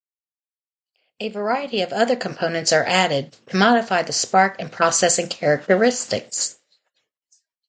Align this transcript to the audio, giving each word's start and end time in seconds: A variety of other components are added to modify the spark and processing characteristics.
A 1.19 1.29
variety 1.29 1.81
of 1.83 1.93
other 1.93 2.15
components 2.15 2.73
are 2.73 2.83
added 2.83 3.37
to 3.49 3.55
modify 3.55 4.01
the 4.01 4.11
spark 4.11 4.55
and 4.59 4.71
processing 4.71 5.27
characteristics. 5.29 6.57